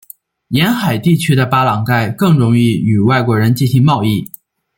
[0.47, 4.27] 沿海地区的巴朗盖更容易与外国人进行贸易。